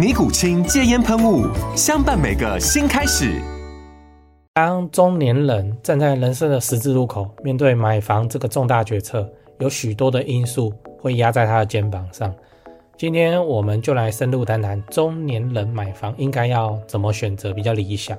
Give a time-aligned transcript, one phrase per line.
[0.00, 1.46] 尼古清戒烟喷雾，
[1.76, 3.38] 相伴每个新开始。
[4.54, 12.34] 当中年人站在人生的十字路口，面对买房这个重大决策，有许多的因素会压在他的肩膀上。
[12.96, 18.16] 今天我们就来深入谈谈中年人买房应该要怎么选择比较理想。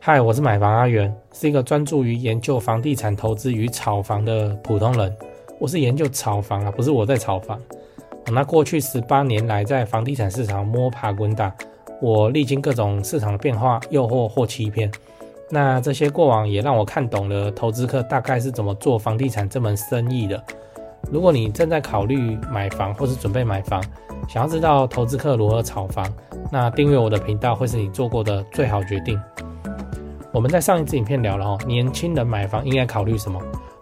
[0.00, 5.16] 嗨，我是买房阿元，是一个专注于研究房地产投资与炒房的普通人。
[5.60, 7.60] 我是研究炒房啊，不是我在炒房。
[8.32, 11.54] 那过去十八年来，在房地产市场摸爬滚打，
[12.00, 14.90] 我历经各种市场的变化、诱惑或欺骗。
[15.50, 20.42] 那这些过往也让我看懂了投资客大概是怎么做房地产这门生意的。
[21.12, 23.82] 如果你正在考虑买房或是准备买房，
[24.26, 26.10] 想要知道投资客如何炒房，
[26.50, 29.20] 那订阅我的频道会是你做过的最好决定。
[30.32, 33.38] 我们在上一支影片聊了哦，年轻人买房应该考虑什么？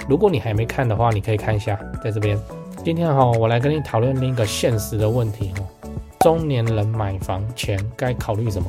[0.09, 2.37] 如果你还没看的话，你可以看一下，在这边。
[2.85, 5.89] 今天哈，我来跟你讨论另一个现实的问题哦。
[6.19, 8.69] 中年人买房前该考虑什么？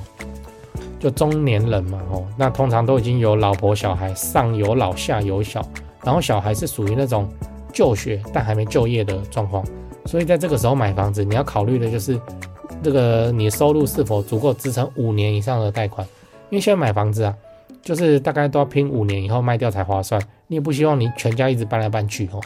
[1.00, 5.68] 就中年人嘛，哦，那通常都已经有老婆小孩，上有老下有小，
[6.04, 7.28] 然后小孩是属于那种
[7.74, 9.66] 就学但还没就业的状况，
[10.06, 12.20] 所以在这个时候买房子，你要考虑的就是
[12.84, 16.08] 这个你收入是否足够支撑五年以上的贷款，
[16.52, 17.36] 因为现在买房子啊，
[17.82, 22.40] 就是大概都要拼五年以后卖掉才划算，你也不希望你全家一直搬来搬去哦。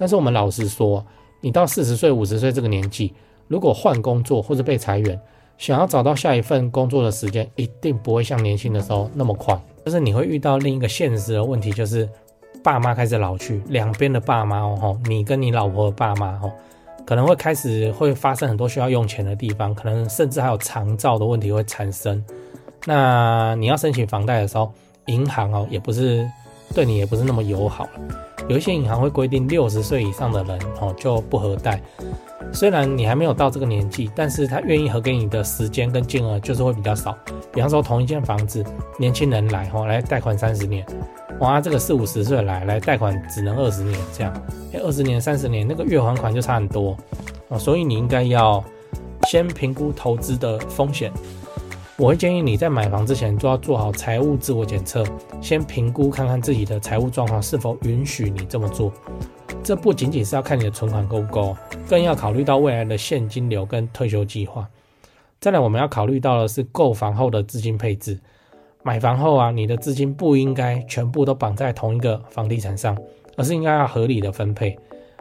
[0.00, 1.04] 但是我们老实说，
[1.42, 3.12] 你到四十岁、五十岁这个年纪，
[3.48, 5.20] 如果换工作或者被裁员，
[5.58, 9.60] 想要找到下一份工作的时间，一定不会像年轻的时候那么快。
[9.84, 12.08] 就是你会遇到另一个现实的问题，就是
[12.62, 16.50] 爸妈开始老去，两边的爸妈哦，你跟你老婆的爸妈哦，
[17.04, 22.24] 可能会开始会发生很多需要用钱的地方，可能甚至还有长照的问题会产生。
[22.86, 24.72] 那你要申请房贷的时候，
[25.08, 26.26] 银行哦也不是
[26.74, 27.90] 对你也不是那么友好了。
[28.48, 31.80] 有一些银行会规定六十岁以上的人哦就不合贷，
[32.52, 37.16] 虽然你还没有到这个年纪，但是他愿意合给你的时间跟金额就是会比较少。
[37.52, 38.64] 比方说同一间房子，
[38.98, 40.84] 年轻人来哦来贷款三十年，
[41.40, 44.32] 哇，这个四五十岁来来贷款只能二十年这样，
[44.82, 46.96] 二十年三十年那个月还款就差很多
[47.48, 48.64] 哦，所以你应该要
[49.28, 51.12] 先评估投资的风险。
[52.00, 55.04] 我会建议你在买房之前就要做好财务自我检测，
[55.42, 58.90] 先评估看看自己的财务状况是否允许你这么做。
[59.62, 61.54] 这不仅仅是要看你的存款够不够，
[61.86, 64.66] 更要考虑到未来的现金流跟退休计划。
[65.40, 68.18] 再来，我们要考虑到的是购房后的资金配置。
[68.82, 72.96] 买房后啊，你的资金不应该全部都绑在同一个房地产上，
[73.36, 74.74] 而是应该要合理的分配。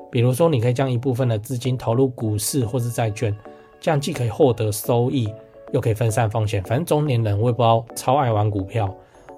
[0.10, 3.36] 比如说，你可以将一部分的资金投入股市或是债券，
[3.82, 5.28] 这样既可以获得收益。
[5.72, 8.94] 又可以分散风险，反正中年人我也不知道超爱玩股票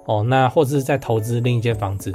[0.06, 0.22] 哦。
[0.22, 2.12] 那或者是在投资另一间房子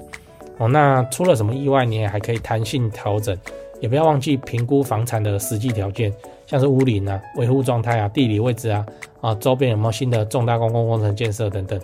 [0.57, 0.67] 哦。
[0.67, 3.37] 那出了什么意外，你也还可以弹性调整，
[3.79, 6.11] 也不要忘记评估房产的实际条件，
[6.45, 8.85] 像是屋龄啊、维护状态啊、地理位置啊、
[9.21, 11.79] 啊周边有没有新的重大公共工程建设等等，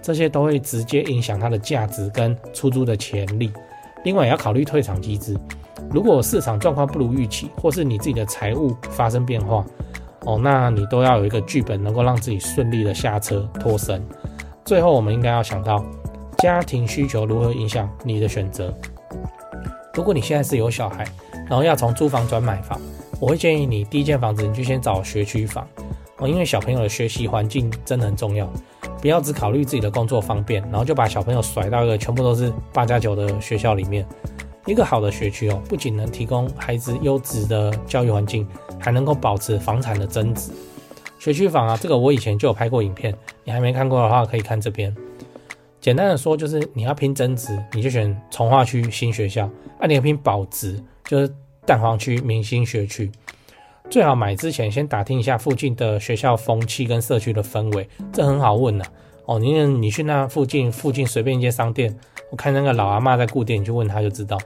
[0.00, 3.52] 这些都会直接影响它的价值跟出租的潜力。
[4.04, 5.36] 另外也要考虑退场机制，
[5.90, 9.64] 如果市场状况不如预期，或是你自己的财务发生变化。
[10.26, 14.04] 哦，那你都要有一个剧本，能够让自己顺利的下车脱身。
[14.64, 15.84] 最后，我们应该要想到
[16.38, 18.74] 家庭需求如何影响你的选择。
[19.94, 21.06] 如果你现在是有小孩，
[21.48, 22.78] 然后要从租房转买房，
[23.20, 25.66] 我会建议你第一间房子你就先找学区房
[26.18, 28.50] 哦，因为小朋友的学习环境真的很重要。
[29.00, 34.04] 不要只考虑自己的工作方便，然后就把小朋友甩到一个全部都是八加九的学校里面。
[34.66, 38.44] 一个好的学区哦，不仅能提供孩子优质的教育环境。
[38.78, 40.52] 还能够保持房产的增值，
[41.18, 43.14] 学区房啊，这个我以前就有拍过影片，
[43.44, 44.94] 你还没看过的话，可以看这边。
[45.80, 49.44] 简单的说，就是你要拼增值，你就选从化区新学校；
[49.78, 51.32] 啊，你要拼保值，就是
[51.64, 53.10] 蛋黄区明星学区。
[53.88, 58.90] 最好买之前先打听一下附近的学校风气跟社区的氛围，这很好问呐、啊。
[59.26, 61.96] 哦，你你去那附近附近随便一间商店，
[62.30, 64.36] 我看那个老阿妈在顾店，你去问他就知道。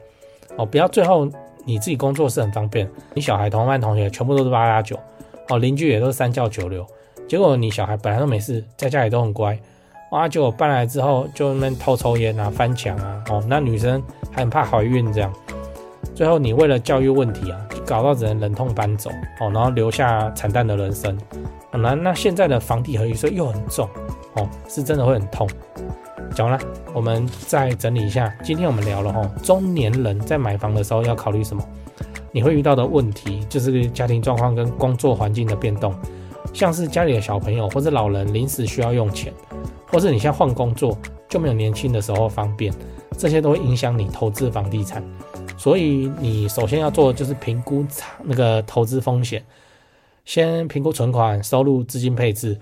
[0.56, 1.26] 哦，不要最后
[1.64, 4.98] 你自己工作是很方便，你小孩同班同学全部都是八加九，
[5.48, 6.86] 哦，邻居也都是三教九流，
[7.28, 9.58] 结果你小孩本来都没事，在家里都很乖，
[10.12, 15.32] 哇，结果搬来之后就那边偷抽烟啊、翻墙啊，哦，那女生还很怕怀孕这样，
[16.14, 19.10] 最后你为了教育问题啊，搞到只能忍痛搬走，
[19.40, 21.18] 哦，然后留下惨淡的人生。
[21.72, 23.88] 那那现在的房地合一税又很重。
[24.34, 25.48] 哦，是真的会很痛。
[26.34, 28.32] 讲完了，我们再整理一下。
[28.42, 31.62] 今天我们聊了哦，中年人在买房的时候要考虑什么？
[32.32, 35.92] 你会遇到的问题就是家庭状况跟工作环境的变动，
[36.52, 39.32] 像是家里的小朋友或者老人临时需要用钱，
[39.88, 40.96] 或是你现在换工作
[41.28, 42.72] 就没有年轻的时候方便，
[43.18, 45.02] 这些都会影响你投资房地产。
[45.56, 47.84] 所以你首先要做的就是评估
[48.22, 49.44] 那个投资风险，
[50.24, 52.58] 先评估存款、收入、资金配置。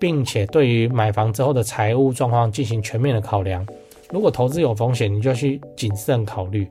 [0.00, 3.64] 并且对于买房之后的财务状况进行全面的考量。
[4.10, 6.66] 如果投资有风险，你就去谨慎考虑。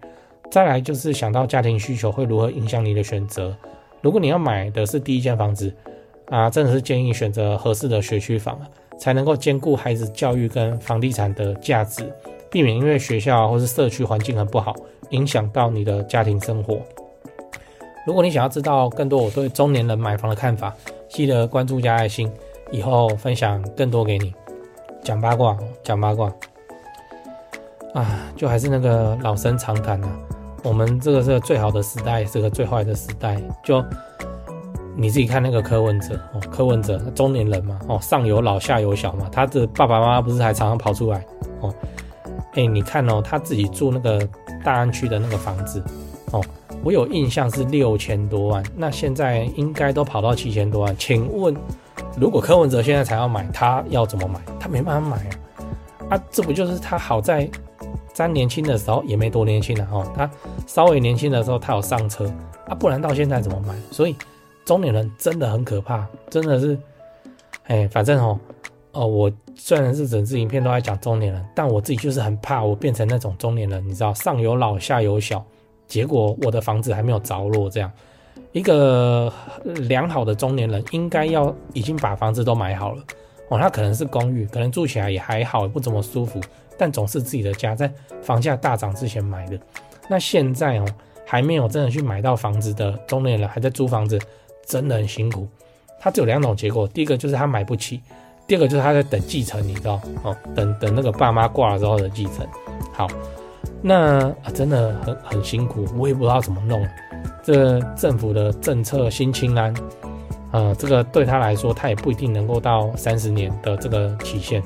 [0.51, 3.55] 再来就是想到家庭需求会如何影响你的选择。
[4.01, 5.71] 如果你要买的是第一间房子，
[6.25, 8.59] 啊，真的是建议选择合适的学区房，
[8.97, 12.11] 才能够兼顾孩子教育跟房地产的价值，
[12.49, 14.75] 避免因为学校或是社区环境很不好，
[15.11, 16.81] 影响到你的家庭生活。
[18.07, 20.75] 如果你想要知道更多我对中年人买房的看法，
[21.07, 22.27] 记得关注加爱心。
[22.71, 24.33] 以后分享更多给你，
[25.03, 26.31] 讲八卦，讲八卦，
[27.93, 30.09] 啊，就还是那个老生常谈啊。
[30.63, 33.41] 我们这个是最好的时代，是个最坏的时代。
[33.63, 33.83] 就
[34.95, 41.25] 你自己看那个柯文哲哦，柯文哲中年人嘛，哦，上有老下有小嘛，他的爸爸妈妈不是还常常跑出来
[41.61, 41.73] 哦？
[42.55, 44.27] 哎，你看哦，他自己住那个
[44.63, 45.81] 大安区的那个房子
[46.31, 46.43] 哦，
[46.83, 51.55] 我有印象是六千多万，那现在应该都跑到七千多万，请问？
[52.17, 54.39] 如果柯文哲现在才要买，他要怎么买？
[54.59, 55.17] 他没办法买
[56.09, 56.17] 啊！
[56.17, 57.49] 啊，这不就是他好在，
[58.13, 60.05] 在年轻的时候也没多年轻了哦。
[60.15, 60.29] 他
[60.67, 62.25] 稍微年轻的时候他有上车
[62.67, 63.73] 啊，不然到现在怎么买？
[63.91, 64.15] 所以
[64.65, 66.77] 中年人真的很可怕，真的是，
[67.67, 68.39] 哎，反正哦，
[68.91, 75.43] 哦，我虽然是整支影片都在讲中年人，但我自己就是很怕我变成那种中年人，你知道，上有老下有小，
[75.87, 77.89] 结果我的房子还没有着落这样。
[78.51, 79.31] 一个
[79.87, 83.03] 良好的中年人应该要已经把房子都买好了
[83.49, 86.39] 哦，他可能是公寓，可能住起来也还好，不怎么舒服，
[86.77, 87.91] 但总是自己的家，在
[88.21, 89.59] 房价大涨之前买的。
[90.07, 90.85] 那现在哦，
[91.25, 94.19] 还没有真的去买到房子的中年人还在租房子，
[94.65, 95.47] 真的很辛苦。
[95.99, 98.01] 他只有两种结果，第一个就是他买不起，
[98.47, 102.47] 第二个就是他在等继承，你知道哦，等等那个爸妈挂了之后的继承。
[102.93, 103.07] 好，
[103.81, 106.87] 那、真的很很辛苦，我也不知道怎么弄。
[107.51, 109.73] 这个政府的政策新清单，
[110.51, 114.61] 呃，这个对他来说，他也不一定能够到三十年的这个期限，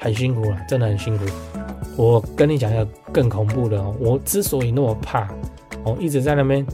[0.00, 1.24] 很辛苦了，真的很辛苦。
[1.96, 5.28] 我跟你讲一个更恐怖的哦，我之所以那么怕，
[5.84, 6.66] 哦，一直在那边，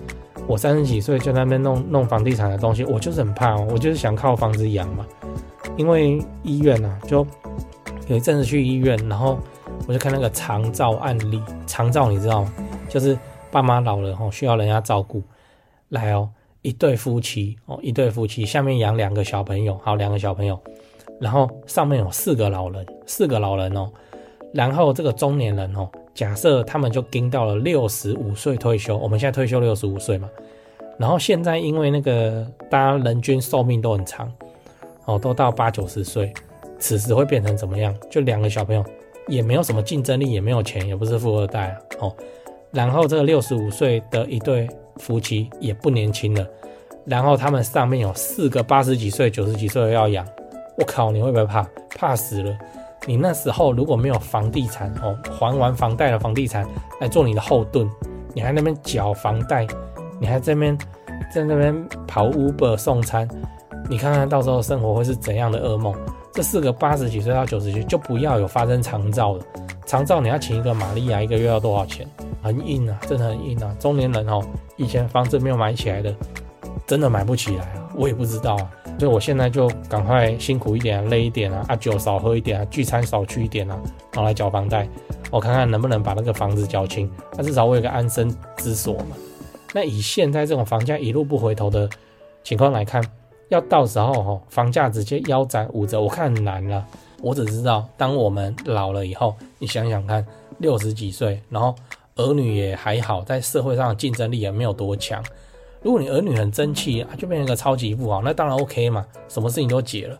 [0.47, 5.05] 我三十几岁就在那边弄弄房地产的东西，我就是很怕哦，我就是想靠房子养嘛。
[5.77, 7.27] 因为医院啊，就
[8.06, 9.39] 有一阵子去医院，然后
[9.87, 12.53] 我就看那个长照案例，长照你知道吗？
[12.89, 13.15] 就是
[13.51, 15.23] 爸妈老了哦，需要人家照顾。
[15.91, 16.31] 来哦，
[16.63, 20.59] 一对夫妻哦，一对夫妻下面养两个小朋友，好，两个小朋友，
[21.21, 23.91] 然后上面有四个老人，四个老人哦，
[24.55, 30.31] 然后这个中年人哦，假设他们就盯到了六十五岁退休，我们现在退休六十五岁嘛，
[30.97, 34.32] 然后现在因为那个大家人均寿命都很长
[35.06, 36.32] 哦，都到八九十岁，
[36.79, 37.93] 此时会变成怎么样？
[38.09, 38.85] 就两个小朋友
[39.27, 42.17] 也没有什么竞争力，也没有钱，也不是富二代啊哦，
[42.70, 44.69] 然后这个六十五岁的一对。
[45.01, 46.47] 夫妻也不年轻了，
[47.05, 50.25] 然后他们上面有四个八十几岁、九十几岁的要养，
[50.77, 51.67] 我靠，你会不会怕？
[51.97, 52.57] 怕死了！
[53.07, 56.67] 你那时候如果没有房地产哦，还完房贷的房地产
[57.01, 57.89] 来做你的后盾，
[58.35, 59.67] 你还那边缴房贷，
[60.21, 60.79] 你还在那边
[61.35, 63.29] 在那边跑 Uber 送餐，
[63.89, 65.95] 你看看到时候生活会是怎样的噩梦？
[66.33, 69.45] 这四个八十几岁到九十几岁就不要有发生长照了，
[69.85, 72.07] 长照你要请一个玛利亚一个月要多少钱？
[72.43, 73.75] 很硬啊，真的很硬啊！
[73.79, 74.43] 中年人哦，
[74.77, 76.15] 以前房子没有买起来的，
[76.87, 77.89] 真的买不起来啊！
[77.94, 83.79] 我也不知道啊，所以我现在就赶快辛苦一点啊，累一点啊，啊酒少喝一点啊，聚餐少去一点啊，
[84.13, 84.89] 然后来缴房贷，
[85.31, 89.17] 我看看能不能把那个房子缴清，那至少我有个安身之所嘛。
[89.75, 91.89] 那以现在这种房价一路不回头的
[92.43, 93.05] 情况来看，
[93.51, 96.85] 要到时候哈，房价直接腰斩五折，我看很难了。
[97.20, 100.25] 我只知道，当我们老了以后，你想想看，
[100.59, 101.75] 六十几岁，然后。
[102.20, 105.22] 儿女也还好，在社会上的竞争力也没有多强。
[105.82, 110.19] 如果你儿女很争气啊，就变成一个超级富豪，那当然 OK 嘛，什么事情都解了。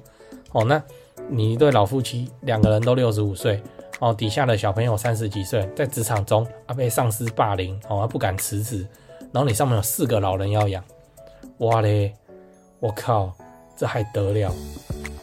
[0.53, 0.83] 哦，那
[1.29, 3.63] 你一对老夫妻，两个人都六十五岁，
[3.99, 8.87] 哦，底下的小朋友三十几岁，在职场中啊被上司霸凌，哦，不敢辞职，
[9.33, 10.83] 然后你上面有四个老人要养，
[11.59, 12.13] 哇嘞，
[12.81, 13.31] 我靠，
[13.77, 14.53] 这还得了？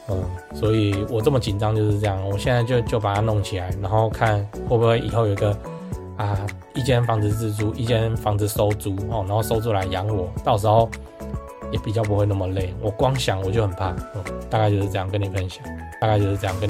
[0.09, 5.57] 嗯，所以我这么紧张就是这样，我现在就就把它弄起来，然后看会不会以后有一个
[6.17, 10.89] 啊，一间房子自租，一间房子收租哦，然后收租来养我，到时候
[11.71, 12.73] 也比较不会那么累。
[12.81, 15.63] 我光想我就很怕，嗯，大概就是这样跟你分享，
[16.01, 16.69] 大概就是这样跟。